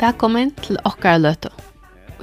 [0.00, 1.50] Velkommen til okkar løtu.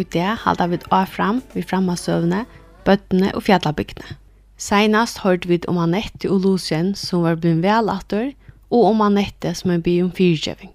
[0.02, 2.40] I det halda vi avfram vi framasøvne,
[2.88, 4.16] bøttene og fjallabygdene.
[4.58, 8.32] Seinast hørt vi om Anette og Lucien som var blivin velatter,
[8.74, 10.74] og om Anette som er by om fyrtjøving.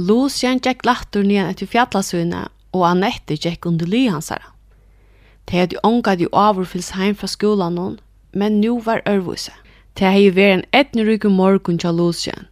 [0.00, 4.54] Lucien gikk latter nyan etter fjallasøvne, og Anette gikk under lyhansara.
[5.44, 8.00] Det hadde ångat i overfylls heim fra skolan,
[8.32, 9.52] men nu var ørvuse.
[10.00, 12.48] Det hadde vært en etnerykke morgun til Lucien,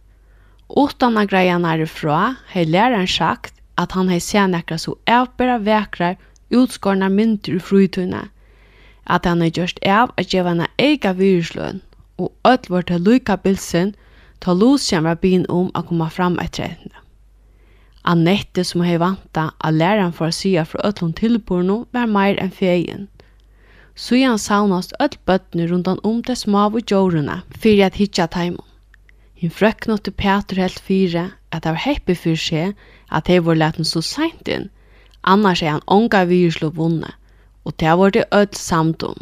[0.75, 6.17] Utan att greja närifrån har läraren sagt att han har sett några så ävbara väkrar
[6.49, 8.27] utskårna mynter i frutuna.
[9.03, 11.81] Att han har gjort av att ge henne ega viruslön
[12.15, 13.93] och öll vart till lycka bilsen
[14.39, 16.95] ta Lucian var bin om att komma fram ett trädande.
[18.01, 23.07] Annette som har vanta att läraren får sya från öllon tillborna var mer än fejen.
[23.95, 28.72] Så han saunast öll bötner rundt om det smav och jorna for at hitja tajmon.
[29.43, 32.77] Min frøkken til Peter helt fire at det var heppig for seg
[33.11, 34.69] at de var leten så sent inn.
[35.27, 37.09] Annars er han ånga virslo vunne,
[37.67, 39.19] og det var det ødel samt om.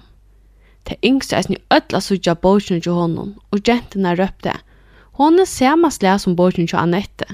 [0.86, 4.54] Det yngste er sin ødel av sutja borsen til honom, og jentene røpte.
[5.18, 7.26] Hon er samast le som borsen til Annette.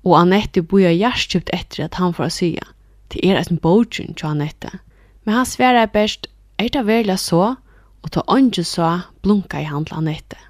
[0.00, 2.64] Og Annette boja hjertkjøpt etter at han får sya.
[3.12, 4.72] Det er sin borsen til Annette.
[5.24, 7.56] Men han sverar best, er det velja så,
[8.00, 10.40] og ta ånden så blunka i handla Annette.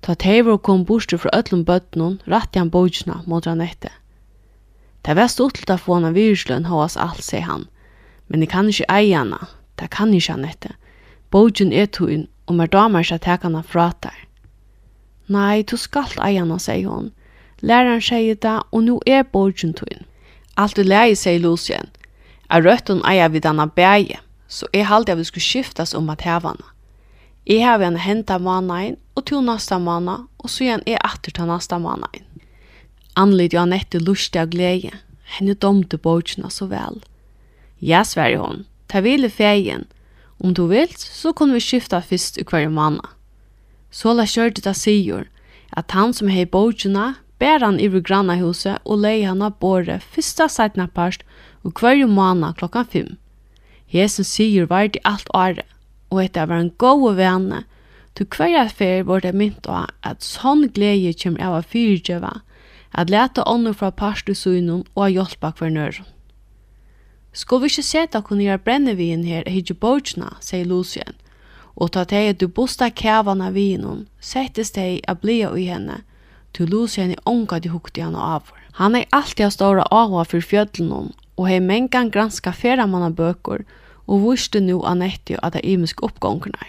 [0.00, 3.92] Ta Teivor kom burstu fra öllum bøtnun, ratti han bojina mot han etter.
[5.04, 7.66] Det var stort til å få hana virsløn hos alt, sier han.
[8.28, 9.48] Men jeg kan ikke eie hana,
[9.80, 10.76] Det kan ikke han etter.
[11.32, 14.26] Er tuin, og mer damer skal teka hana fra der.
[15.28, 17.12] Nei, du skal eie hana, sier hon.
[17.62, 20.04] Læraren sier det, og nu er bogen tuin.
[20.56, 21.88] Alt du leie, sier Lucien.
[22.50, 26.10] Er rødt hun eie vid hana bæge, så jeg halte jeg vi skulle skiftas om
[26.10, 26.64] at hevene.
[27.50, 31.48] Jeg har en henta måneden, og to neste måned, og så igjen er atter til
[31.50, 32.26] neste måneden.
[33.18, 34.92] Anlid jo Annette lustig av glede.
[35.34, 37.00] Henne domte bøkene så vel.
[37.82, 39.88] Ja, sverre hon, ta ville feien.
[40.38, 43.02] Om du vil, så kunne vi skifta fyrst i hver måned.
[43.90, 45.26] Så la kjørte det sier,
[45.74, 50.48] at han som hei bøkene, bär han över grannahuset och leie han av båret första
[50.48, 51.22] seitna parst
[51.62, 53.16] och kvarje månad klockan fem.
[53.86, 55.66] Jesus säger vart det allt året,
[56.10, 57.64] og etter var en god vane,
[58.14, 62.32] til hver fer var det mynt av at sånn glede kommer av å fyrtjøve,
[62.90, 66.02] at lete ånden fra parstusunnen og å hjelpe hver
[67.32, 71.14] Skal vi ikke se at hun gjør brennevien her i Hibbojna, sier Lucien,
[71.76, 76.02] og ta til at du bosta kævan av vinen, settes deg a blia i henne,
[76.52, 78.50] til Lucien er unga de hukte han av.
[78.82, 83.62] Han er alltid av ståra avhå for fjødlen og har mengan granska feramanna bøker,
[84.10, 86.66] og viste nu Anette at det imisk oppgångene.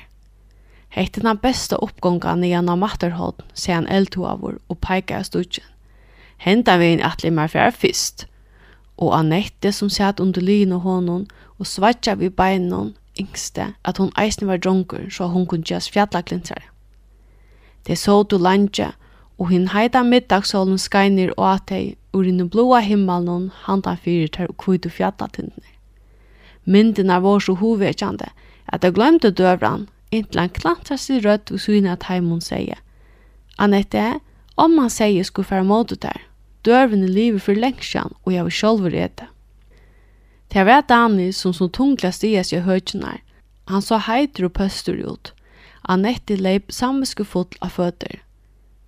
[0.93, 5.65] Hette den beste oppgången igjen av Matterholden, sier han eldtoavur og peker av studien.
[6.37, 8.27] Henta vi inn atli mer fjær fyrst,
[9.01, 11.25] og Anette som satt under lyn og honom
[11.57, 16.67] og svartja vi beinon yngste at hon eisen var dronker så hon kunne gjøres fjallaklintrare.
[17.87, 18.91] Det så du landje,
[19.41, 24.57] og hinn heita middagssolen skeinir og atei ur innu blåa himmelen handan fyrir ter og
[24.61, 25.80] kvidu fjallatindene.
[26.71, 28.29] Myndina var så hovekjande
[28.71, 32.79] at jeg glemte døvran, inntil han klantra seg rødt og syne at heimun sier.
[33.59, 34.21] Annette,
[34.55, 36.21] om han sier skulle fære mot der,
[36.63, 39.27] døvren i livet for lengsjan og jeg vil sjolv rete.
[40.51, 43.19] Det var Dani som som tungla stias i høytjene,
[43.67, 45.31] Han så heiter og pøster ut.
[45.87, 48.19] Annette leip samviske fotl av føtter.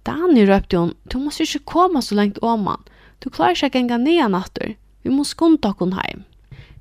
[0.03, 2.81] Dani røpte hun, du må ikke komme så lengt om han.
[3.23, 4.75] Du klarer ikke å genga ned natter.
[5.03, 6.25] Vi må skunde okkon heim.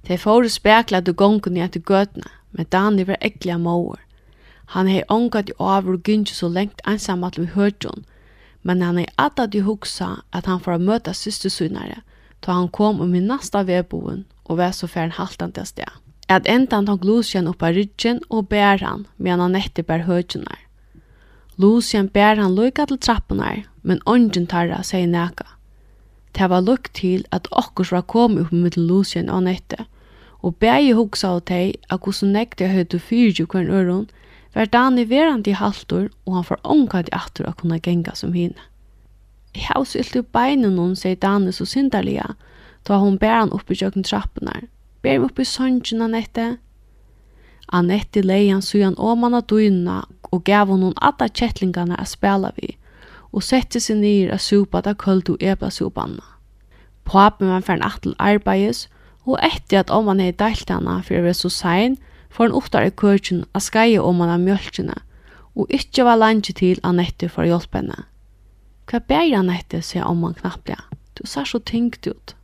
[0.06, 4.00] Tei fóru spekla til gongen i etter gøtene, men Dani var ekliga mauer.
[4.74, 8.04] Han hei ångat i avur gynnsi så lengt einsamat vi høytjon,
[8.62, 12.00] men han hei atat i hugsa at han får møta systersynare,
[12.41, 15.92] ta han kom om i nasta vedboen og var så færen haltan til sted.
[16.28, 20.59] At endan tok Lucian upp rydgen og bær han, medan han etter bær høytjenar.
[21.59, 25.47] Lucien bær han lukka til trappunar, men ongen tarra seg neka.
[26.32, 29.84] Det var lukk til at okkurs var kommet upp med Lucien og Nette,
[30.42, 34.08] og bægi hugsa av teg at hvordan nekte jeg høyde fyrtju kvarn øron,
[34.54, 38.32] var Dani verandi i halvtor, og han får omkant i aftur at kunne genga som
[38.32, 38.68] henne.
[39.54, 42.34] Jeg har sylt upp beinen hon, sier Dani så syndalega,
[42.88, 44.64] da hon bær han opp i jøkken trappunar.
[45.02, 45.46] Bær han opp i
[46.00, 46.56] Anette.
[47.72, 50.02] Anette leie han sujan åman av døgna
[50.32, 52.76] og gav hon hon alla kjettlingarna a spela vi,
[53.32, 56.24] og sette seg ned av supa da køldu eba supanna.
[57.04, 58.86] Papen var fern atel arbeides,
[59.24, 61.96] og etter at om han hei deilt hana for å være så sein,
[62.32, 64.98] får han oftar i køkjen a skai om han av mjölkjene,
[65.54, 68.06] og ikkje var langi til Anette for å hjelpe henne.
[68.88, 70.82] Hva ber Anette, sier omman knapplega.
[71.14, 72.34] Du sær så tyngt ut.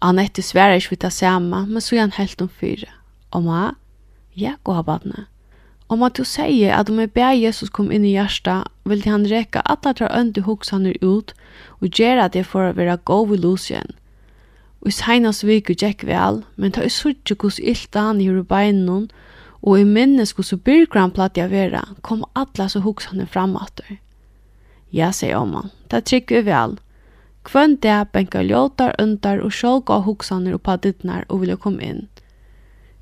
[0.00, 2.90] Anette sverar ikkje vitt det samme, men så er han helt om fyre.
[3.34, 3.74] Omma,
[4.38, 5.26] ja, gå av badne.
[5.94, 9.26] Om at du sier at om jeg ber Jesus kom inn i hjertet, vil han
[9.30, 11.34] räcka alla tar önd i ut
[11.80, 13.86] og gjøre det för att være god vid lucien.
[14.80, 18.28] Og i senest vik og gikk vel, men ta i suttje hos ilt han i
[18.42, 19.10] beinon,
[19.62, 23.56] og i minnes hos byrgran platt jeg være, kom alle så huksanen fram.
[24.92, 25.70] Ja, sier om han.
[25.88, 26.78] Det trykker vi vel.
[27.44, 32.08] Kvønn det benka ljótar, undar og sjálf gav huksaner og padidnar og vilja komme inn.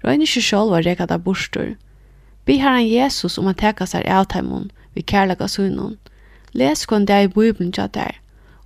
[0.04, 1.76] Røyne ikke sjálf var reka da bostur,
[2.44, 5.96] Bi herren Jesus om han teka seg av teimon, vi kærlega sunnum.
[6.52, 8.18] Les kon deg i Bibelen tja der,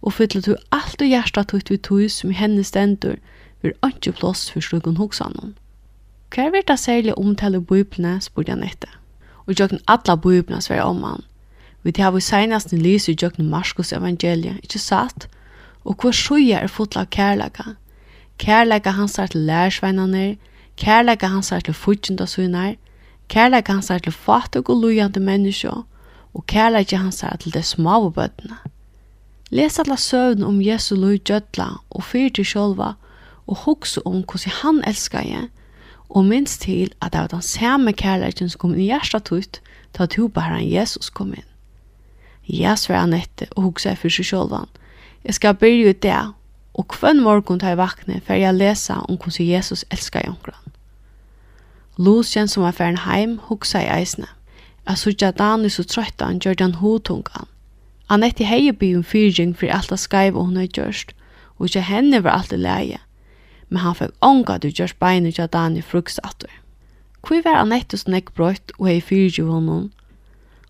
[0.03, 3.19] og fylla du alt og hjärsta tutt vi tui som i henne stendur,
[3.63, 5.55] vir ikke plås for slugun hoksanon.
[6.33, 8.91] Hva er det særlig omtale Bibelene, spurte han etter.
[9.47, 11.23] Og jøkken alla Bibelene sver om han.
[11.83, 15.29] Vi tar vi senast en lys i jøkken Marskos evangeliet, ikkje satt?
[15.85, 17.77] Og hva sjuja er fotla av kærlega?
[18.43, 20.37] Kærlega hans er til lærsveinane,
[20.77, 22.27] kærlega hans er til fudgjenda
[23.29, 25.73] Kærleik hans er til fattig og lujande menneskje,
[26.35, 28.59] og kærleik hans er til det smave bøttene.
[29.51, 32.95] Les alla søvn om Jesu lui gjødla og fyr til sjølva,
[33.47, 35.49] og hugsa om hvordan han elskar jeg,
[36.09, 39.61] og minst til at det var den samme kærleikken som kom inn i hjertet tutt,
[39.99, 41.47] da at bare han Jesus kom inn.
[42.49, 44.69] Jeg sver han etter og hugsa for seg sjolvan.
[45.25, 46.19] Jeg skal byrja ut det,
[46.75, 50.35] og hvem morgen tar jeg vakne for jeg lesa om hvordan Jesus elskar jeg
[51.99, 54.27] Lucien som var færen heim hugsa i eisne.
[54.89, 57.49] Jeg sutja Dani så trøytta han gjør den hotungan.
[58.09, 61.15] Annette hei by om fyrring for alt det skreiv hun har gjørst,
[61.59, 63.01] og ikke henne var alt i leie.
[63.69, 66.21] Men han fikk ånga du gjørst beinet til Dani frukst.
[67.27, 69.91] Hvor var Annette som ikke brøyt og hei fyrring honom?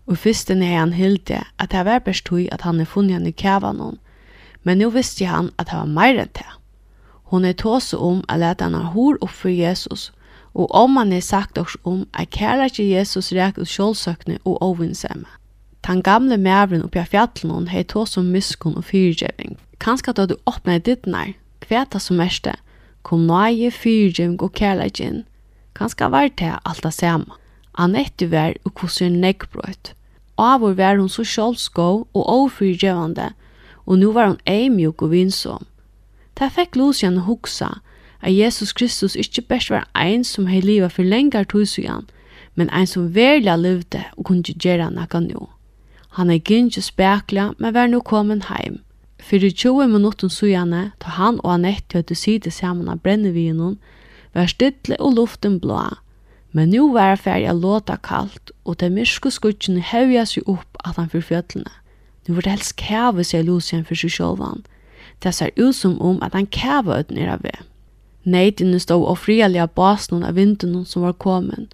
[0.07, 3.27] Og først hei han hilde at det var best tog at han er funnet han
[3.27, 3.99] i kævanon,
[4.63, 6.47] men nu visste han at det var meir enn det.
[7.29, 10.11] Hun er tåse om at leta han har hår opp for Jesus,
[10.57, 15.29] og omman er sagt oss om at kærleik Jesus rek ut sjålsøkne og ovinsemme.
[15.85, 19.55] Tan gamle mævren oppi av fjallnån hei tå som miskun og fyrgjeving.
[19.79, 22.55] Kanska da du åpna i dittnar, kveta som verste,
[23.05, 25.23] kom nøye fyrgjeving og kærleikin.
[25.77, 27.37] Kanska var det alt det samme.
[27.77, 29.93] Annette var og kosser neggbrøt.
[30.37, 33.29] Av og var hun så sjålskå og overfyrgjevande,
[33.85, 35.65] og nu var hun eimjuk og vinsom.
[36.35, 37.77] Ta fekk Lucian hugsa,
[38.21, 42.07] at Jesus Kristus ikkje best var ein som hei liva for lengar tusujan,
[42.55, 45.47] men ein som verla levde og kunne gjera nakka nu.
[46.17, 48.79] Han er gynnsi spekla, men var nu komin heim.
[49.19, 53.77] Fyrir 20 minutter sujane, ta han og Annette høyde sida saman av brennevinen,
[54.33, 55.81] var stille og luften blå.
[56.53, 60.79] Men nu var det ferdig å låta kaldt, og det myrske skutsjene hevja seg opp
[60.85, 61.73] at han fyrir fjøtlene.
[62.27, 64.65] Nu var det helst kæve seg Lucien for seg sjålvan.
[65.23, 67.61] Det ser ut som om at han kæve ut nere ved.
[68.27, 71.71] Neidene stod og frialiga basen av vinden som var kommet.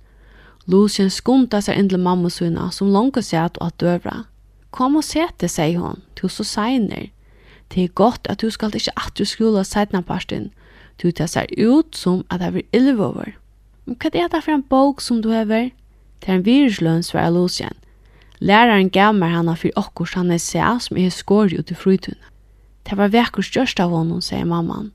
[0.70, 4.16] Lucien skunda seg inn til mamma sina, som langt sett og at døvra.
[4.72, 7.10] Kom og sete, sier hon, til så seiner.
[7.74, 10.52] Det er godt at du skal ikke at du skola seitna parten.
[11.02, 13.34] Du tar seg ut som at jeg vil over.
[13.86, 15.72] Men hva er det for en bok som du hever?
[16.22, 17.74] Det er en virusløn, svarer Lucien.
[18.40, 22.30] Læreren gav meg henne for akkurat han er seg som er skåret ut i frytunnet.
[22.84, 24.92] Det var vekkert størst av honom, sier mammaen.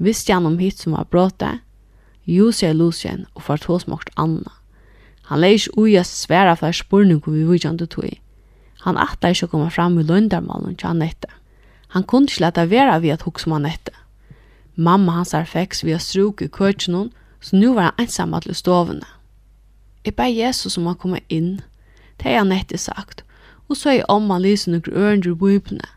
[0.00, 1.58] Visste han om hit som var bråte?
[2.24, 4.54] Jo, sier lusjen og fart hos mokt Anna.
[5.28, 8.16] Han leis uja sværa for spurning vi vujjande tog.
[8.86, 11.28] Han atta ikkje å komme fram i løndarmalen til Annette.
[11.92, 13.92] Han kunne ikke leta vera vi at hukse om Annette.
[14.74, 19.06] Mamma hans er feks via struk i køtjenon, så nu var han ensam til stovene.
[20.04, 21.60] Jeg bare Jesus om han koma inn.
[22.16, 23.24] Det har Annette sagt,
[23.68, 25.92] og så er omma lysen og grønner i bøybene.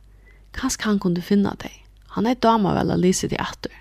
[0.54, 1.72] Kanskje han kunne finne deg.
[2.18, 3.72] Han er dama vel å lyse til atter.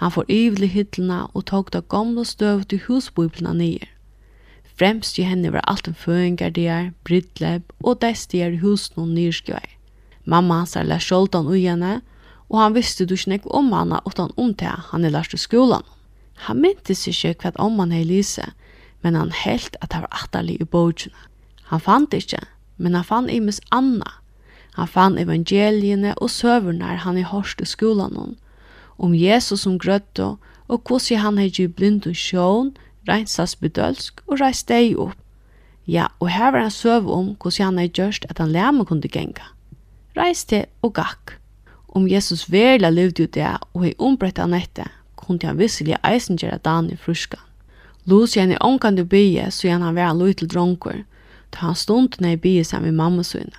[0.00, 3.88] Han får yvlig hyllene og tog det gamle støv til husbøyblene nye.
[4.80, 9.66] Fremst i henne var alt en føringardier, brytleb og destier i husen og nyrskjøy.
[10.24, 11.98] Mamma hans er lært skjoldan ui henne,
[12.48, 15.84] og han visste du ikke om henne utan om til han er lært i skolan.
[16.48, 18.54] Han myntes ikke hva om han er lise,
[19.04, 21.28] men han helt at han var atterlig i bøyblene.
[21.68, 22.40] Han fant ikke,
[22.78, 24.16] men han fann imes Anna.
[24.80, 28.38] Han fann evangeliene og søverne han i hørst i skolan henne,
[29.00, 30.36] om Jesus som grøtte,
[30.68, 32.74] og hvordan han har gitt blind og sjån,
[33.08, 35.16] reinsas bedølsk og reist deg opp.
[35.88, 39.08] Ja, og her var han søv om hvordan han har gjort at han lærme kunne
[39.08, 39.48] genga.
[40.16, 41.38] Reist til og gakk.
[41.88, 46.38] Om Jesus verla levde ut det og hei ombrett han etter, kunne han visselig eisen
[46.38, 47.42] gjøre dagen i fruskan.
[48.06, 51.02] Lås igjen i ångan du bygge, så gjerne han var en løytel dronker,
[51.50, 53.58] da han stod når når bygge seg med mamma sønne.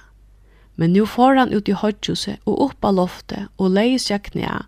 [0.76, 4.64] Men nu får han ut i hodgjuse og opp av loftet og leie seg knæ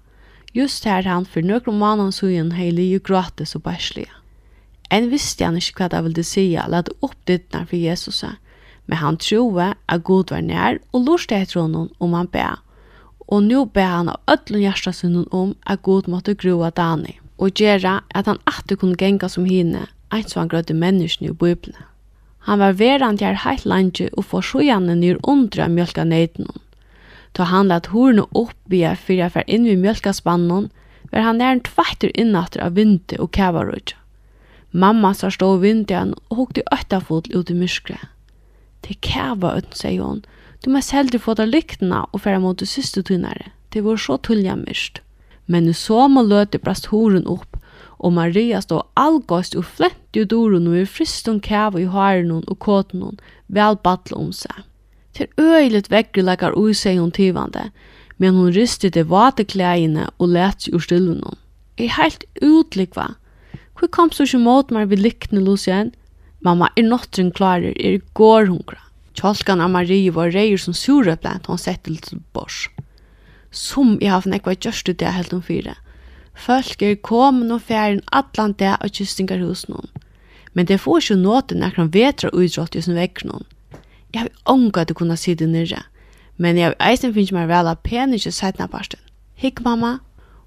[0.54, 4.12] Just her han for nøkron mannen sugen heili jo gratis og bærslige.
[4.94, 8.22] En visste han ikke hva det ville si la lade opp dittene for Jesus,
[8.86, 12.46] men han troe at god var nær og lorste etter honom om han bæ.
[13.28, 18.02] Og nå bæ han av ødlen hjertasunnen om at god måtte groa Dani, og gjøre
[18.14, 21.80] at han alltid kunne genga som hine, ein som han grødde menneskene i Bibelen.
[22.46, 26.60] Han var verand her heilt landet og forsøgjende nyr undra mjölka neidnum.
[27.34, 30.70] Ta han lat horna upp via fyra för in vid mjölkaspannon
[31.12, 33.96] var han där en tvättur innatter av vinter och kavarut.
[34.72, 38.00] Mamma sa stå vintern og hukte ötta fot ut i myskre.
[38.82, 40.24] Det kæva ut, sier hon.
[40.66, 43.52] Du må hellre få ta lyktena og färra mot systertunnare.
[43.70, 45.02] Det var så tulliga myrst.
[45.46, 47.58] Men nu så må løte brast horen opp,
[48.00, 52.60] og Maria stod allgåst og flett i doren og i fristun kæva i haren og
[52.60, 54.64] kåten vel battle om seg
[55.14, 57.70] til øyligt vekkri lekkar ui, seg hun tivande,
[58.18, 61.36] men hun rister det vate klæene og lets ur stilvene.
[61.78, 63.14] Jeg er helt utlikva.
[63.74, 65.94] Hvor kom så ikke mot meg vi likne, Lucien?
[66.46, 68.82] Mamma, er nottren klarer, er går hungra.
[69.18, 72.68] Kjolkan av Marie var reier som sura blant hon sett til bors.
[73.54, 75.76] Som jeg har nekva gjørst det helt om fire.
[76.34, 79.90] Folk er komin og færen atlan det av kystingar hos noen.
[80.54, 83.46] Men det får ikke nåten nekran vetra utrått i sin vekkron.
[84.14, 85.84] Jeg har ånga at du kunne si det nyrre.
[86.38, 89.02] Men jeg har eisen finnes meg vel av penisje sætna parsten.
[89.36, 90.00] Hikk mamma.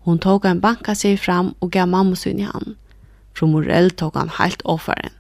[0.07, 2.77] Hun tog en banka seg fram og gav mamma sin i hand.
[3.35, 5.15] Fru Morell tog han helt offeren.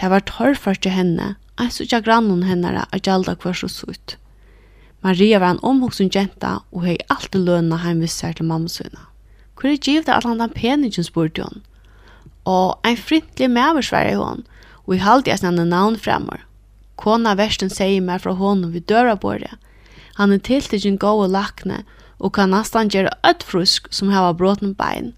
[0.00, 4.16] Det var torrførst til henne, jeg så ikke grannen henne at gjalda kvars og sutt.
[5.04, 9.06] Maria var en omhoksen jenta og hei alltid lønna heim visser til mamma sinna.
[9.56, 11.62] Hvor er givet at han den peningen spurte hun?
[12.44, 14.44] Og en frintlig meversverre hon,
[14.86, 16.45] og i halde jeg sinne navn fremmer.
[16.96, 19.52] Kona versten sier meg fra hånden vid døra bordet.
[20.16, 21.82] Han er tiltidig gode lakne
[22.18, 25.12] og kan nesten gjøre ödd frusk som hava bråten bein.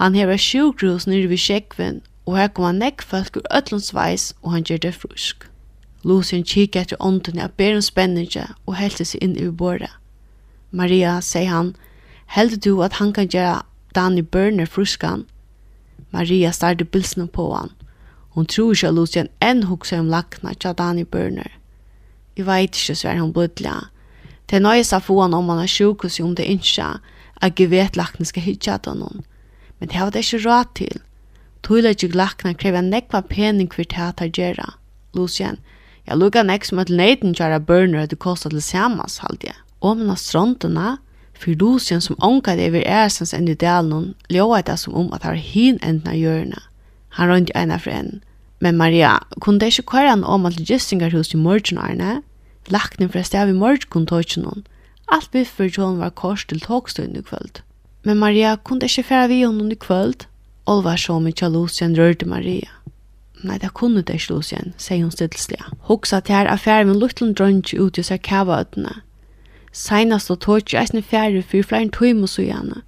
[0.00, 4.56] Han hever sjukrus nere vid sjekven og her kommer nekk folk ur ödlunds veis og
[4.56, 5.46] han gjør det frusk.
[6.02, 9.92] Lucien kikker etter ånden av ber spenninge og helte seg inn i bordet.
[10.70, 11.76] Maria, sier han,
[12.26, 13.62] heldur du at han kan gjøre
[13.94, 15.26] Danny Burner fruskan?
[16.10, 17.70] Maria starter bilsen på han
[18.34, 21.50] Hon tror ikke at Lucien enn hukser om lakna tja Dani Børner.
[22.36, 23.74] Jeg vet ikke sver hun blødla.
[24.48, 26.88] Det er nøye seg få han om han er sjukhus om det ikke,
[27.42, 29.24] at jeg vet lakna skal hitja at noen.
[29.78, 31.02] Men det har det ikke råd til.
[31.62, 34.72] Tøyla ikke lakna krever nekva pening hver teater gjerra.
[35.14, 35.60] Lucien,
[36.08, 39.58] jeg lukka nek som at leiden tjara Børner at du kostar til samans, halde jeg.
[39.80, 40.96] Om han strontena,
[41.36, 45.36] for Lucien som ångar over æresens enn i delen, ljóa det som om at han
[45.36, 46.71] har hin enden av hjørnet.
[47.18, 48.20] Han røyndi eina for enn.
[48.62, 52.22] Men Maria, kunne det ikke kvære han om at gistingarhus i morgen, Arne?
[52.70, 54.66] Lakten fra stedet i morgen kunne ta ikke noen.
[55.12, 57.60] Alt biffer til hun var kors til tåkstøyden i kvöld.
[58.04, 60.26] Men Maria kunne det ikke fære vi henne i kvöld.
[60.66, 62.70] Olva så mye mykje Lucien rørte Maria.
[63.42, 65.64] Nei, det kunne det ikke, Lucien, sier hun stillslige.
[65.90, 69.02] Hoksa til her affæren med luttlen drønge ut i seg kavaøtene.
[69.72, 72.82] Seinast og tog ikke eisne fære for flere tøymer så gjerne,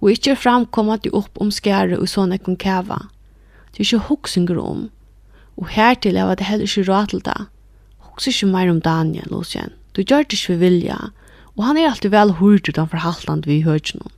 [0.00, 3.08] og ikke framkommet de opp om skjære og sånne kun kava.
[3.76, 4.88] Det er ikke hoksinger om.
[5.60, 7.46] Og hertil er det heller ikke råd til det.
[7.98, 9.74] Hoks ikke mer om Daniel, Lucien.
[9.92, 10.96] Du gjør det ikke ved vilja.
[11.56, 14.16] Og han er alltid vel hurtig utanfor halvland vi hører ikke noen.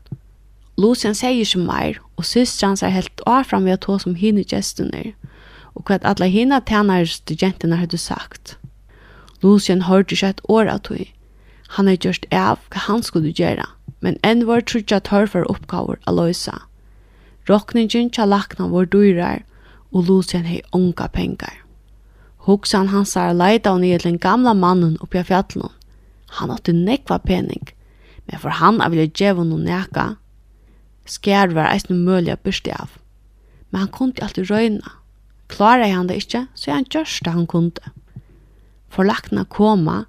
[0.79, 5.13] Lucien sier ikke mer, og systeren er helt avfram ved å ta som hinne gestene,
[5.75, 8.55] og hva alle hinne tjeneste jentene hadde sagt.
[9.43, 11.03] Lucien hørte ikke et år av tog.
[11.75, 13.67] Han har gjort av hva han skulle gjøre,
[14.07, 16.55] men enn var trutja tørr for oppgaver å løse.
[17.51, 19.43] Råkningen til lakna var dyrer,
[19.93, 21.65] og Lucien hei onga pengar.
[22.49, 25.73] Hugsan hans er leita hon i den gamla mannen oppi av fjallnum.
[26.39, 27.71] Han åtte nekva pening,
[28.29, 30.07] men for han er vilja djeva noen neka,
[31.09, 32.99] skjær var eisne mulig av byrsti av.
[33.71, 34.93] Men han kunde alltid røyna.
[35.49, 37.93] Klara han det ikkje, så han gjørst det han kunde.
[38.93, 40.05] For lakna koma,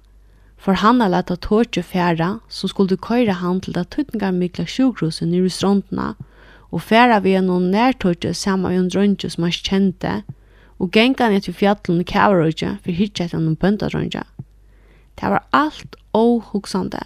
[0.60, 5.32] for han har leta tårtje færa, som skulle køyra han til det tøytningar mykla sjukrosen
[5.32, 6.29] i strondna, og
[6.70, 10.12] og færa vi noen nærtøyde sammen med en drønge som han kjente,
[10.78, 14.22] og genga ned til fjallen i Kavarøyde for hitje etter noen bøndadrønge.
[15.20, 17.02] Det var alt åhugsande,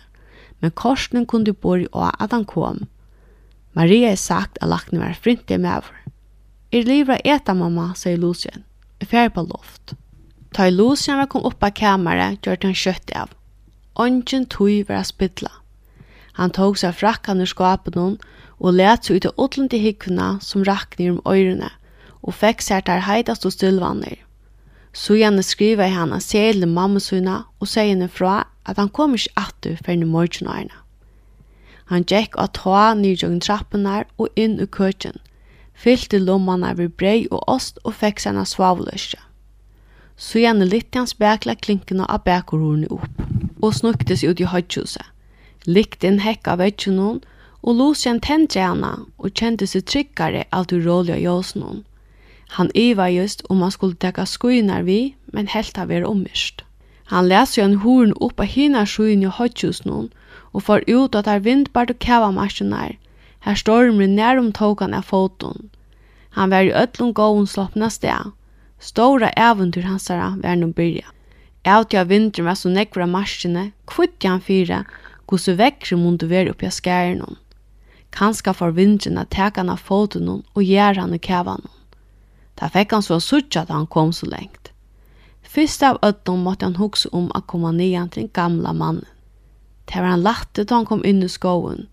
[0.61, 2.85] men korsen kunne bo i å at han kom.
[3.75, 5.97] Maria er sagt at lakne var frintig med over.
[6.73, 8.63] Er livet eta, mamma, sier Lucien.
[9.01, 9.97] Jeg færa på loft.
[10.55, 13.35] Ta i Lucien var kom opp av kameret, gjør han kjøtt av.
[13.99, 15.51] Ongen tog var spidla.
[16.39, 18.17] Han tog seg frakkan ur skapet noen,
[18.65, 21.69] og let seg ut av åtlundi hikkuna som rakner om øyrene,
[22.25, 24.17] og fekk seg der heidast og stillvanner.
[24.97, 29.37] Så gjerne skriver jeg henne mamma mammasuna og sier henne fra at han kom ikke
[29.37, 30.81] atter for i morgenårene.
[31.93, 35.19] Han gikk av ta nyrjøgn trappene og inn i køkken,
[35.75, 39.21] fyllte lommene ved brei og ost og fikk seg henne svavløsje.
[40.17, 43.21] Så gjerne litt hans bækla klinkene av bækorhorene opp,
[43.61, 45.05] og snuktes ut i høythuset.
[45.67, 47.21] Likt inn hekk av vetsjonen,
[47.65, 51.71] og Lucien tendte henne og kjente seg tryggere av det rålig av jøsene.
[52.57, 56.61] Han iva just om han skulle dekka skuinar vi, men helt av er omyrst.
[57.09, 60.11] Han leser jo en horen opp av hina skuen i høytjusen
[60.53, 62.95] og får ut at det er vindbart og kævamarsjonar.
[63.45, 65.71] Her stormen nær om togan av foton.
[66.37, 68.33] Han var i ötlun gåen sloppna sted.
[68.79, 71.09] Stora äventyr hansara var nu byrja.
[71.65, 74.85] Ävtja av vintern var så nekvra marskene, kvittja han fyra,
[75.27, 77.39] gos vekkre mundu veri oppi av skærenom.
[78.15, 81.65] Kanska for vindren at teka han av foten og gjer han i kævan.
[82.55, 84.71] Da fikk han så suttja at han kom så lengt.
[85.43, 89.09] Fyrst av ødden måtte han hugsa om at komme nian til den gamla mannen.
[89.87, 91.89] Det var han latte da han kom inn i skoven.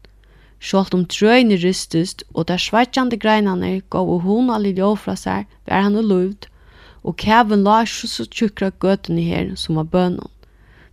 [0.62, 5.88] Sjålt om trøyne rystest, og der svartjande greinane gav og hona lille fra seg, var
[5.88, 6.48] han og lovd,
[7.02, 10.30] og kæven la ikke så tjukra gøten i her som var bønnen.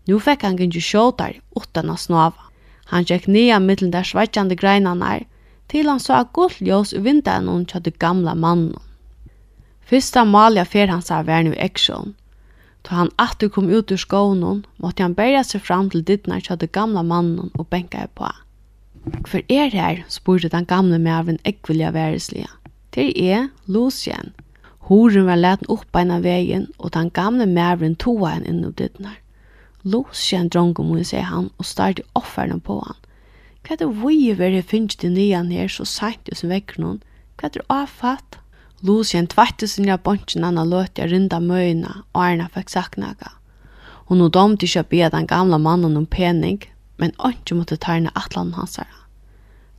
[0.08, 2.47] Nå fikk han ikke sjåtar utan å snava.
[2.90, 5.26] Han gekk nia mittlen der sveitjande greinanar,
[5.68, 8.80] til han så godt ljós i vindanen tja du gamla mannen.
[9.88, 12.14] Fyrsta malja fer hans av vernu action.
[12.82, 16.56] Ta han attu kom ut ur skånen, måtte han bæra seg fram til dittna tja
[16.56, 18.32] det gamla mannen og benka på.
[19.28, 22.48] Hver er her, spurte den gamle mæven ekvilja væreslige.
[22.92, 24.32] Til er Lucien.
[24.88, 29.18] Horen var leten opp beina vegin, og den gamle mæven toa henne inn i dittnar.
[29.84, 32.98] Lås kjenn drongen mun, sier han, og starte offerne på han.
[33.62, 37.00] Hva er det vi veri finnst til nyan her så sent som vekker noen?
[37.38, 38.38] Hva er det avfatt?
[38.82, 39.28] Lås kjenn
[39.66, 43.32] sin ja bonsen anna løtja rinda møyna, og Arna fikk saknaga.
[44.06, 46.62] Hun og domte ikke å be den gamla mannen om pening,
[46.96, 49.04] men ikke måtte tarne atlan hansara.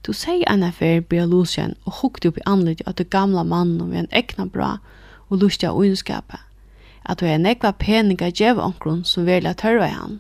[0.04, 3.92] Du sier en affær bia Lucien og hukte opp i anledning at det gamla mannen
[3.92, 4.78] ved en ekna bra
[5.30, 6.40] og lustig av unnskapet
[7.06, 10.20] at du er nekva peninga djev onkron som velja tørva i han.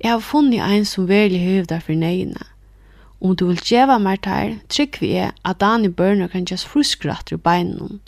[0.00, 2.46] Jeg har funnet ein som velja høvda for neina.
[3.20, 7.32] Om du vil djeva mer tær, trykk vi er at Dani Børner kan gjøres fruskratt
[7.32, 8.00] i beinene.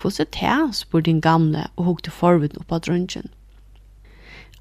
[0.00, 3.30] Hvordan er det, spør din gamle og hukte forvitt opp av drøntjen.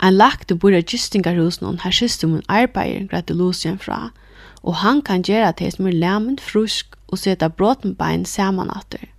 [0.01, 4.11] Ein lagt og bor i gistingarhusen her siste hun arbeider gratilusien fra,
[4.61, 9.09] og han kan gjøre det som er lemen frusk og sette bråten bein saman atter.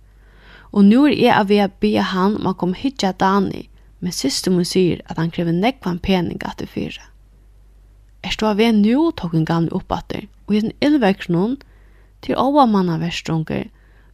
[0.71, 3.67] Og nu er jeg av å be han om å komme hit til Dani,
[3.99, 7.09] men siste min sier at han krever nekvann pening at det fyra.
[8.23, 11.57] Er stå av en nu tok en gamle oppatter, og i den illvekst noen,
[12.21, 13.69] til åa manna verstrunger,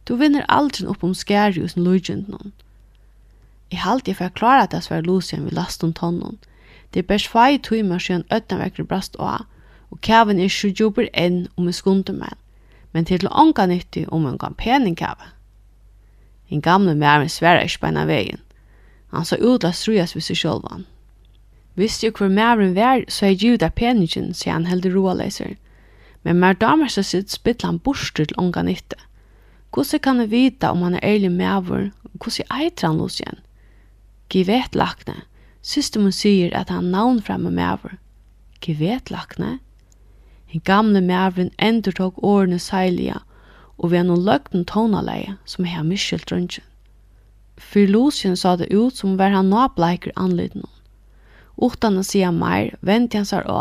[0.06, 2.52] du vinner aldri opp om skæri hos lujent noen.
[3.72, 6.38] Jeg halte jeg for å klare at jeg svar Lucian vi last om tonnen.
[6.94, 9.42] Det er bærs fai timer siden øtnavekre brast åa,
[9.90, 12.38] og kæven er sju jobber enn om jeg skunder meg,
[12.94, 15.35] men til ånga nyttig om en gamle pening kæven.
[16.50, 18.40] En gamle mæren sværa ikke beina veien.
[19.12, 20.86] Han sa ut la strujas vid seg sjolvan.
[21.76, 25.56] Visst jo hvor mæren vær, så er givet av penningen, sier han heldig roaleser.
[26.24, 28.96] Men mær damer seg sitt spittla han borster til unga nytte.
[29.74, 33.42] Hvordan kan jeg vita om han er ærlig mæver, og hvordan eiter han hos igjen?
[34.32, 35.22] Givet lakne.
[35.62, 37.98] Systemen sier at han navn fremme mæver.
[38.60, 39.58] Givet lakne.
[40.54, 43.35] En gamle mæveren endur tog årene seilige, og
[43.78, 46.64] og vi har noen løgten tonaleie som har miskyldt røntgen.
[47.56, 50.72] For Lucien sa det ut som var han nåbleiker anliten hon.
[51.70, 53.60] Utan å sige mer, vent han seg å,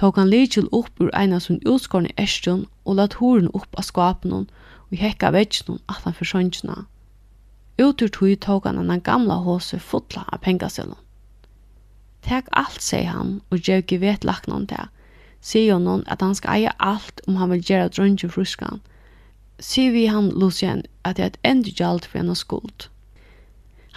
[0.00, 4.32] tok han Lidkjell opp ur en som utskårne æstjon og lat horen opp av skapen
[4.32, 6.86] og hekka vetsjen hon at han forsøntjena.
[7.80, 10.96] Utur tog tok han den gamla hose fotla av pengaselen.
[12.24, 14.88] Tek alt, sier han, og gjør ikke vet lagt noen til.
[15.40, 18.82] Sier noen at han skal eie alt om han vil gjøre drønge fruskan,
[19.60, 22.88] sier vi han Lucien at det er et endelig gjald for henne skuld.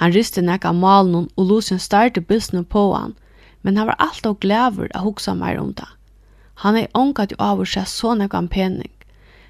[0.01, 3.15] Han riste nekka malen og Lucien starte bilsene på han,
[3.61, 5.87] men han var alt og glæver å huksa meir om det.
[6.65, 8.91] Han er ångat jo av å se så nekka en pening.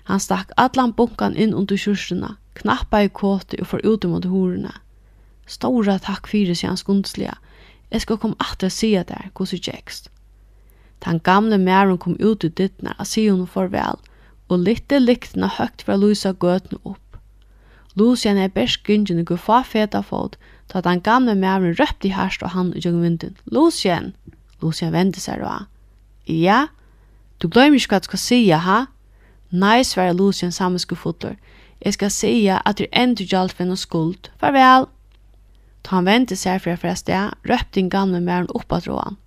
[0.09, 4.73] Han stakk allan bunkan inn under kjursene, knappa i kåte og for ut mot horene.
[5.47, 7.35] Stora takk fyrir seg hans gundslige.
[7.91, 10.09] Jeg skal komme at jeg sier der, hos i kjekst.
[11.05, 14.12] Den gamle mæren kom ut i dittene og sier hun farvel, og
[14.49, 16.99] og litte lyktene høgt fra Luisa gøtene opp.
[17.95, 20.37] Lucian er best gynnsen og guffa feta fot,
[20.73, 23.37] da den gamle mæren røpte i herst og han i gjennom vinden.
[23.45, 24.13] Lucian!
[24.61, 25.65] Lucian vendte seg da.
[26.25, 26.67] Ja?
[27.37, 28.85] Du glemmer ikke hva du skal si, ha?
[29.51, 31.35] Nei, sverre Lucian sammenskuffotler.
[31.85, 34.31] Jeg skal si at du ender gjaldt for noe skuld.
[34.41, 34.87] Farvel!
[35.83, 39.19] Ta han vente seg fra fra sted, røpte den gamle mæren opp av tråden.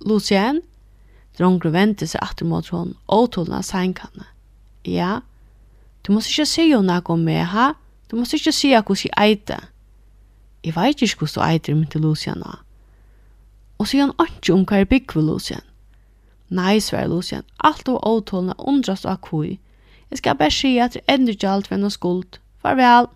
[0.00, 0.62] Lucien?
[1.38, 4.26] Drongren vente seg atter mot hon, åtolna tålende
[4.94, 5.20] ja.
[6.06, 7.74] Du måste inte säga något om mig, ha?
[8.06, 9.60] Du måste inte säga hur jag äter.
[10.64, 12.56] Jeg veit ikkje hvordan du eitir min til Lucian nå.
[13.78, 15.62] Og sier han ikke om hva er bygg for Lucian.
[16.50, 19.58] Nei, sver Lucian, alt og åtålene undrast av kui.
[20.10, 22.40] Jeg skal bare si at det ender ikke alt ved noen skuld.
[22.62, 23.06] Farvel!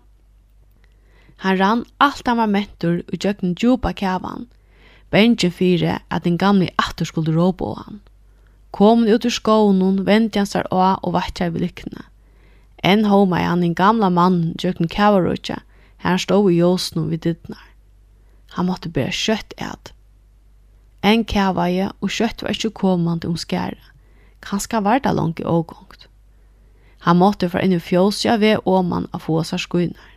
[1.43, 4.47] Han rann alt han var mettur og gjøkken djupa kjavan.
[5.11, 7.99] Benjen fire at den gamle atter skulle råpe av han.
[8.73, 12.07] Kom ut ur skånen, vendte han seg av og vattja ved lykkene.
[12.83, 15.61] En homa er han en gamla mann, gjøkken kavarutja,
[16.03, 17.67] her stod i jåsen vid dittnar.
[18.57, 19.93] Han måtte bæra kjøtt et.
[21.03, 23.79] En kavaje og kjøtt var ikke komande om skæra.
[24.43, 26.07] Kanskje var det langt i ågångt.
[27.05, 30.11] Han måtte fra inn i fjåsja ved åman av fåsar skuinar.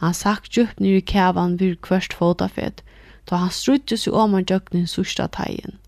[0.00, 2.82] Han sagt djupt nir i kavan vid kvørst fotafet,
[3.28, 5.78] da han struttet seg åman gjøkken i sørsta teien.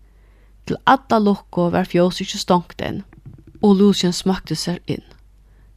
[0.69, 2.99] Til alla lukko var fjós ikkje stongt inn,
[3.65, 5.01] og Lucien smakte seg inn.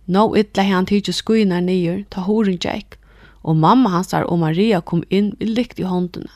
[0.05, 2.99] Nå ytla han tidsi skuinar nyer, ta horen tjekk,
[3.41, 6.29] og mamma hans og Maria kom inn i lykt i håndene.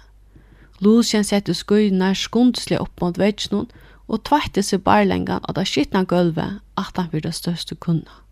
[0.80, 3.68] Lucien sette skuinar skundslig opp mot vetsnån,
[4.08, 8.22] og tveitte seg barlengan av det skittna gulvet at han fyrir det største kunna.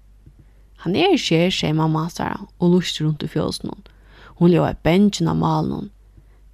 [0.88, 3.84] Han er skjer, sier mamma hans og lust rundt i fjåsen hon.
[4.40, 5.92] Hun lever i bensjen av malen hon.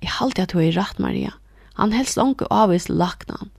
[0.03, 1.37] Jeg halte at hun er rett, Maria.
[1.79, 3.55] Han helst langt avvis lakna han.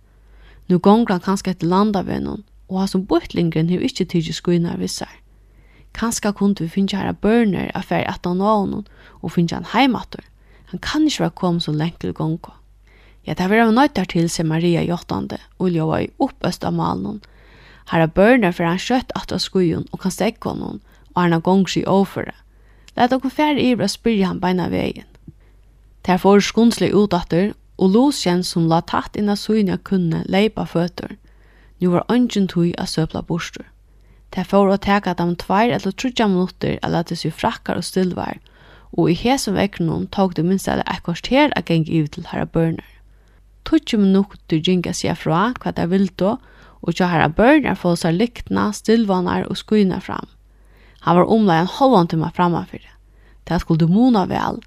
[0.69, 5.12] Nu gongra han kanskje etter landavennen, og han som bortlingren hev ikkje tydje skuinar vissar.
[5.93, 8.84] Kanska kunde vi finne herra børner affær at han av
[9.21, 10.24] og finne han heimator.
[10.71, 12.56] Han kan ikkje være kom så lengt til gonga.
[13.28, 17.19] Ja, det var av nøytar til sier Maria Jottande, og ljøva i oppøst av malen.
[17.91, 20.80] Herra børner for han skjøtt at av skuion, og kan stekke honom,
[21.13, 22.34] og han har gongs i overføre.
[22.95, 25.08] Læt okkur færre ivra spyrja han beina vegin.
[26.04, 31.15] Tær får skundsle utatter og Lucien som la tatt inna syne kunne leipa føtter.
[31.82, 33.65] Nu var ønsken tog av søpla borster.
[34.32, 38.38] Det får å teka dem tvær eller trutja minutter eller til seg frakkar og stillvær,
[38.94, 42.46] og i hesen vekkenen tog det minst eller ekkert her a geng iv til herra
[42.46, 42.86] børner.
[43.65, 46.38] Tutsi minutter ginga seg fra hva det vil då,
[46.82, 50.30] og tja herra børner få seg lyktna, stillvanar og skuina fram.
[51.02, 52.65] Han var omlai en halvan timma framma.
[52.70, 54.62] Det skulle mona vel,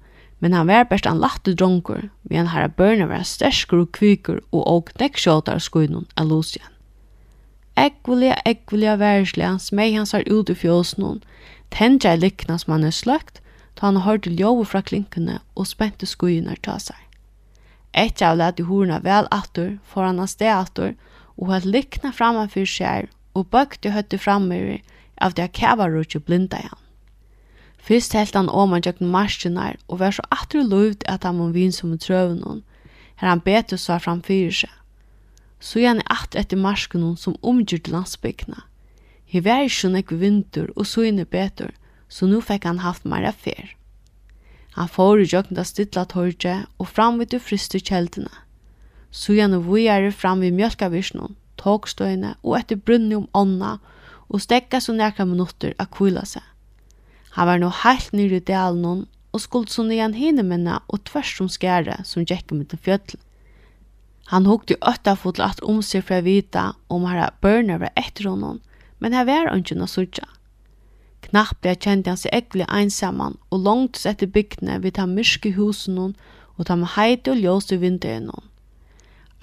[0.45, 4.67] men han var best en latte dronkur, men herra børna var sterskur og kvikur og
[4.69, 6.69] og nekkskjåtar skuinun av Lucian.
[7.75, 11.23] Ekvelia, ekvelia værslega, smeg han har ut i fjåsnun,
[11.73, 13.41] tendja i likna som han er sløkt,
[13.73, 17.01] ta han hørte ljove fra klinkene og spente skuinar ta seg.
[17.97, 20.93] Etter av lette horna vel attur, foran hans sted attur,
[21.41, 24.77] og hatt likna framan fyrir seg, og bøkte høtte framme
[25.17, 26.84] av det kævarutje blinda igjen.
[27.85, 31.51] Fyrst helt han om han gjøkken marsjenar og var så atru lovd at han må
[31.53, 32.63] vin som trøven hon,
[33.21, 34.71] her han betur svar framfyrir seg.
[35.61, 38.63] Så gjerne at etter marsken hon som omgjør til landsbygdene.
[39.29, 41.73] Her var ikke nek vinter og så inne betur,
[42.09, 43.75] så nu fikk han haft meira fer.
[44.75, 48.33] Han får i gjøkken da stidla torget og fram vid du friste kjeldene.
[49.11, 53.77] Så gjerne vujere fram vid mjölkavisjonen, togstøyne og etter brunni om ånda
[54.27, 56.43] og stekka så nekra minutter a kvila seg.
[57.35, 61.33] Han var nå heilt nyr i dalen og skuld som igjen hene minna og tvers
[61.35, 63.17] som skære som gikk med til fjötl.
[64.31, 68.61] Han hukte åtta fotl at om seg fra vita om her børner var etter honom,
[68.99, 70.25] men her var han ikke noe sutja.
[71.27, 75.99] Knappt ble kjent han seg ekkelig einsamman og langt etter bygdene vid ta myrske husen
[75.99, 76.15] hon
[76.55, 78.47] og ta med heite og ljøs i vinteren hon.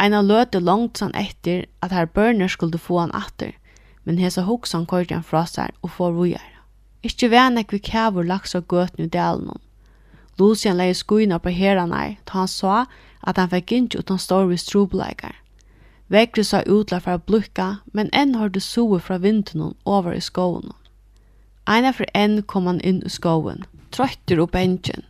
[0.00, 3.52] Eina løte langt sann etter at her børner skulle få han atter,
[4.08, 6.51] men hesa hoksan kørte han fra seg og får vujar.
[7.02, 9.58] Ikki vænek vi kævur laks og gøtn i delen.
[10.38, 12.84] Lucian leie skuina på heranar, ta han sa
[13.26, 15.34] at han fikk ikke utan stor vi strobleikar.
[16.12, 20.72] Vekri sa utla fra blukka, men enn har du soe fra vindunnen over i skoven.
[21.66, 25.06] Eina for enn kom han inn i skoen, trøytter opp bensjen.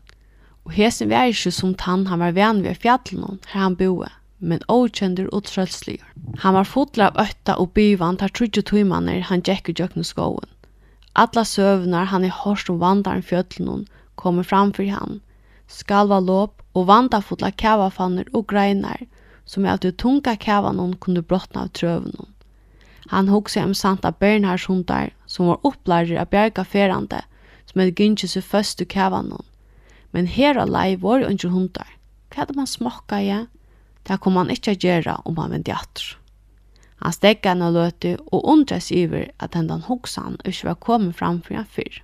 [0.65, 4.63] Og hesen var ikke som tann han var venn ved fjallene her han boe, men
[4.69, 6.07] åkjender og trølsligur.
[6.45, 10.49] Han var fotla av øtta og byvann tar trudje tøymanner han gikk i jøkken skoen.
[11.15, 15.21] Alla søvnar han er hårst om vandaren fjöllnun kommer framför han.
[15.69, 19.07] Skalva låp og vandafulla kavafanner og greinar,
[19.45, 22.31] som er at du tunga kavanon kunde brottna av trøvnun.
[23.11, 27.21] Han hugsa om Santa Bernhards hundar som var opplærer av bjerga ferande,
[27.67, 29.45] som hadde gynnsi seg først i kavanon.
[30.13, 31.89] Men her alai var jo hundar.
[32.31, 33.29] Hva hadde man smakka i?
[33.29, 33.47] Ja?
[34.09, 36.17] Det kom man ikkje a om man vendi atter.
[37.03, 41.43] Han stegga henne og løte og undres iver at hendan hoksan ikke var kommet fram
[41.43, 42.03] for han fyrr.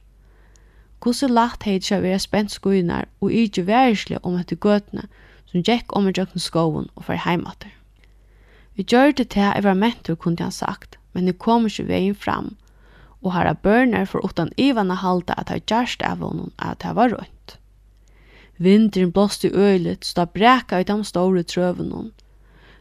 [0.99, 5.07] Hvordan lagt heit seg være spent skuinar og ikke værisle om etter gøtene
[5.51, 7.71] som gikk om i jøkken skoven og fer heimater.
[8.75, 12.15] Vi gjør det til jeg var mentor, kunne han sagt, men det kom ikke veien
[12.15, 12.57] fram,
[13.23, 17.15] og herra børner for utan ivan halda at jeg gjerst av honom at jeg var
[17.15, 17.59] rundt.
[18.59, 22.11] Vinteren blåste i øylet, så da breka i de store trøvene,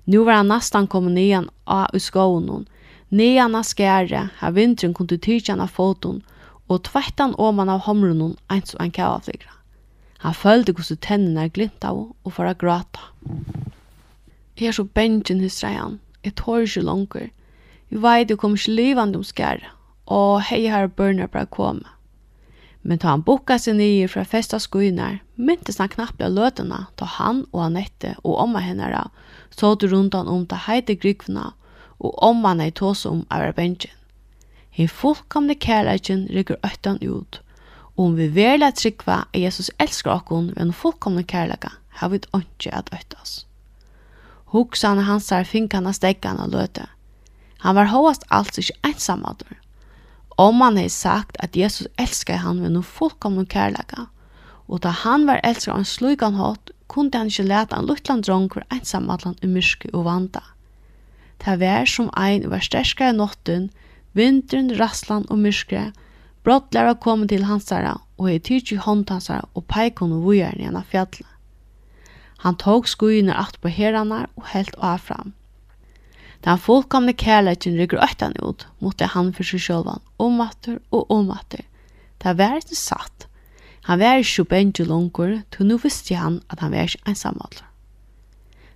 [0.07, 2.65] Nu var han nästan kommit nian av i skånen.
[3.09, 6.21] Nian av skäre, har vintern kunde tydjan av foton
[6.67, 9.51] og tvættan oman av homrunnen eins og en kavafligra.
[10.23, 13.03] Han følte hvordan tennene glimt av og for å gråta.
[14.55, 15.99] Jeg er så bengen hos han.
[16.23, 17.27] Jeg tår ikke langer.
[17.91, 19.67] Jeg vet jeg kommer ikke livande om skære,
[20.07, 21.83] og hei her børnene bare komme.
[22.81, 27.05] Men ta han boka seg nye fra festa skuiner, myntes han knappe av løtene, ta
[27.19, 29.11] han og Anette og omma henne av,
[29.49, 31.53] så du rundan om ta heite grikvna,
[31.99, 33.93] og om man ei tås om av benjen.
[34.71, 37.39] Hei fullkomne kærleikin rykker øttan ut,
[37.95, 42.19] og om vi verla trykva at Jesus elsker okkon ved en fullkomne kærleika, har vi
[42.21, 43.45] ikke at øttas.
[44.53, 46.85] Hoksane hans er finkan av stekkan løte.
[47.65, 49.57] Han var hovast alls ikke ensamadur.
[50.37, 54.05] Om han har sagt at Jesus elskar han ved noen fullkomne kærleika,
[54.67, 58.25] og da han var elsker av en slugan hatt, kunde han ikke lete en luttland
[58.27, 60.43] dronker ensamallan i myrke og vanda.
[61.43, 63.69] Det var som ein var sterskare notten,
[64.17, 65.91] vinteren, rasslan og myrke,
[66.43, 70.83] brottlæra kom til hansara og hei tydsi håndtansara og peikon og vujaren i hana.
[72.45, 75.33] Han tok skuene at på heranar og helt av fram.
[76.45, 81.65] Den fullkomne kærleikin rykker øttan ut, måtte han for seg sjølvan, omatter og omatter.
[82.21, 83.26] Det var ikke satt,
[83.87, 87.63] Han var ikke benge langer, til nå visste han at han var ikke ensamallur.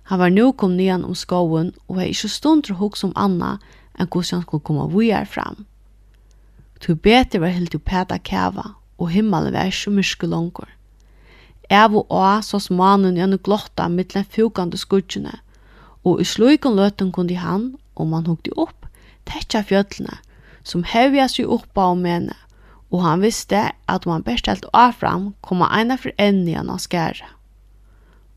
[0.08, 3.58] Han var nå kom nyan om skoven, og var ikke stund til hos om Anna,
[4.00, 5.66] enn hvordan han skulle komme vujar fram.
[6.80, 10.70] Til bete var helt til pæta kæva, og himmelen var ikke myrske langer.
[11.68, 15.34] Ev og å, så smanen gjennom glotta mittlen fjukande skudgjene,
[16.08, 18.88] og i slukken løten kunne han, om han hukte opp,
[19.28, 20.16] tetja fjøtlene,
[20.64, 22.34] som hevja seg oppa om mene,
[22.92, 26.70] og han visste at om han bestelt avfram, kom han ena for enn i han
[26.70, 27.28] av skære.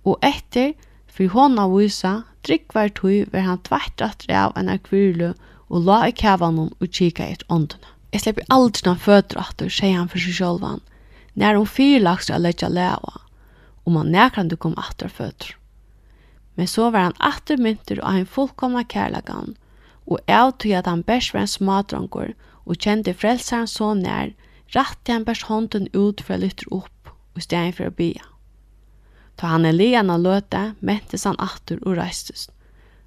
[0.07, 0.73] Og etter,
[1.11, 2.13] for hånda vysa,
[2.47, 5.33] drikk var tog, var han tvert at av en akvirlu
[5.67, 7.91] og la i kavanon og kika i et åndene.
[8.13, 10.79] Jeg slipper aldri noen føtter atter, sier han for seg sjølvan,
[11.35, 13.19] når hun fyrlagt å letja leva,
[13.83, 15.57] og man nekran du kom atter føtter.
[16.55, 19.57] Men så var han atter mynter og en fullkomna kærlagan,
[20.07, 22.31] og av tog at han best var en smadrangur,
[22.63, 24.31] og kjente frelsaren så nær,
[24.73, 28.23] rætti han bæst hånden ut for å lytte opp og steg for å bia.
[29.35, 32.47] Ta han en lian av løte, mentes han atter og reistes.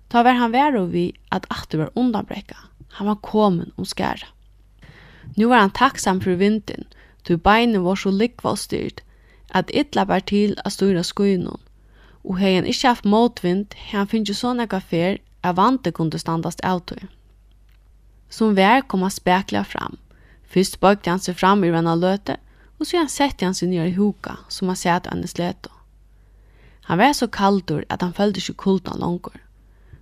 [0.09, 2.57] Ta var han vær og vi at atter var undanbrekka.
[2.99, 4.29] Han var komen om skæra.
[5.37, 6.85] Nu var han takksam for vinden,
[7.29, 9.01] då beinen var så likva og styrt,
[9.51, 11.61] at ytla var til at styra skuinon.
[12.25, 15.93] Og hei han ikkje haft motvind, hei han finnst jo sånne kaffer, fer, at vante
[15.93, 17.05] kunde standast av tog.
[18.29, 19.97] Som vær kom han spekla fram,
[20.49, 22.39] Fyrst bøgde han seg fram i en løte,
[22.79, 25.35] og så han sette han seg nere i hoka, som han sett av hennes.
[26.89, 29.37] Han var så kaldur at han følte ikke kultan langur.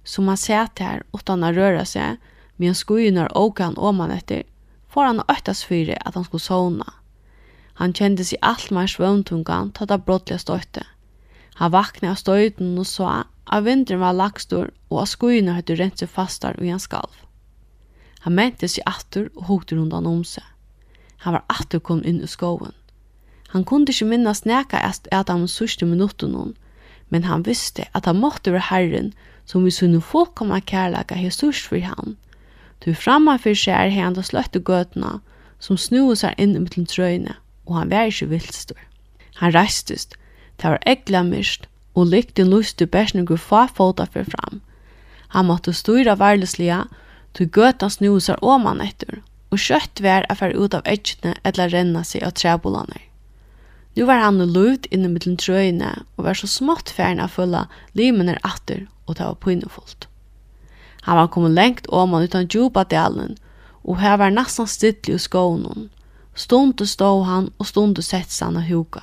[0.05, 2.21] Som han sett her, utan å røra seg,
[2.57, 4.45] men han skulle når åka han åman etter,
[4.89, 6.87] får han øktas fyre at han skulle sovna.
[7.77, 10.87] Han kjente seg alt mer svøvntungan tatt av brottliga støyte.
[11.59, 16.01] Han vakna av støyten og sa at vinteren var lagstor og at skujene høyde rent
[16.01, 17.26] seg fastar og han skalv.
[18.27, 20.43] Han mente seg atter og hokte rundan om seg.
[21.23, 22.73] Han var atter kom inn i skoven.
[23.53, 26.57] Han kunde ikke minnas neka at Adam sørste minutten noen,
[27.09, 29.13] men han visste at han måtte være Herren
[29.47, 32.19] som vi sunne fullkomna kærlega hei sørst for han.
[32.83, 35.21] Du framma for seg er hei da sløtte gøtene
[35.63, 37.39] som snue seg inn i mittel trøyne,
[37.71, 38.83] og han var ikke vildstor.
[39.39, 40.19] Han reistest,
[40.59, 44.61] det var egla mist, og lykte lusti bæsningu fa fota for fram.
[45.31, 47.06] Han måtte styra varlislega, og
[47.37, 49.21] tog gøtan snusar åman etter,
[49.53, 53.03] og kjøtt vær er fer ut av etkene eller renna seg av trebolaner.
[53.97, 57.65] Nu var han og luvd inne mittlen trøyne, og var så smått færen av fulla
[57.97, 60.09] limener atter, og det var pinnefullt.
[61.07, 63.37] Han var kommet lengt åman utan djupa delen,
[63.85, 65.89] og her var nesten stittlig i skånen.
[66.35, 69.01] Stundu stå han, og stunde sets han av huka.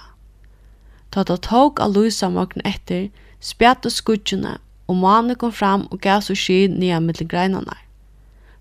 [1.10, 6.22] Ta ta tåg av lusa morgen etter, spjatte skudgjene, og mannen kom fram og gav
[6.22, 7.78] så skyn nye mittlen greinene.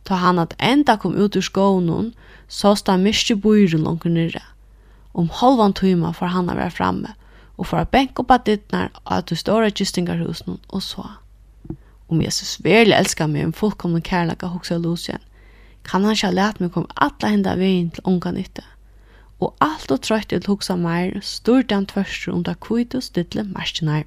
[0.05, 2.13] Ta han at enda kom ut ur skånen,
[2.49, 4.43] så sta mykje bøyre langt nere.
[5.15, 7.15] Om halvan tøyma får han å være framme,
[7.57, 11.05] og får å benke opp at dittnar at du står i kystingarhusen og så.
[12.09, 15.21] Om Jesus virkelig elskar meg en fullkomne kærlega hoksa Lucien,
[15.85, 18.65] kan han ikke ha lært meg kom alle henda veien til unga nytte.
[19.43, 23.45] Og alt og trøyt til hoksa meir, stort han tvørst om det kvitt og stille
[23.49, 24.05] merskinar.